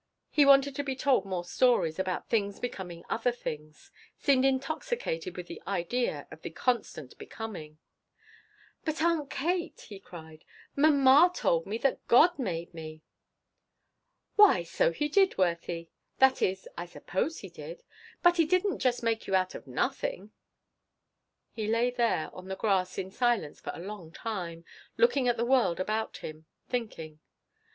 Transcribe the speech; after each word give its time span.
He 0.31 0.47
wanted 0.47 0.75
to 0.77 0.83
be 0.83 0.95
told 0.95 1.25
more 1.25 1.45
stories 1.45 1.99
about 1.99 2.27
things 2.27 2.59
becoming 2.59 3.03
other 3.07 3.31
things, 3.31 3.91
seemed 4.17 4.45
intoxicated 4.45 5.37
with 5.37 5.47
that 5.49 5.61
idea 5.69 6.27
of 6.31 6.41
the 6.41 6.49
constant 6.49 7.15
becoming. 7.19 7.77
"But, 8.83 8.99
Aunt 9.03 9.29
Kate," 9.29 9.79
he 9.81 9.99
cried, 9.99 10.43
"mama 10.75 11.31
told 11.31 11.67
me 11.67 11.77
that 11.77 12.07
God 12.07 12.39
made 12.39 12.73
me!" 12.73 13.03
"Why 14.37 14.63
so 14.63 14.91
He 14.91 15.07
did, 15.07 15.37
Worthie 15.37 15.91
that 16.17 16.41
is, 16.41 16.67
I 16.75 16.87
suppose 16.87 17.41
He 17.41 17.49
did 17.49 17.83
but 18.23 18.37
He 18.37 18.45
didn't 18.47 18.79
just 18.79 19.03
make 19.03 19.27
you 19.27 19.35
out 19.35 19.53
of 19.53 19.67
nothing." 19.67 20.31
He 21.51 21.67
lay 21.67 21.91
there 21.91 22.31
on 22.33 22.47
the 22.47 22.55
grass 22.55 22.97
in 22.97 23.11
silence 23.11 23.61
for 23.61 23.71
a 23.75 23.79
long 23.79 24.11
time, 24.11 24.65
looking 24.97 25.27
at 25.27 25.37
the 25.37 25.45
world 25.45 25.79
about 25.79 26.17
him 26.25 26.47
thinking. 26.67 27.19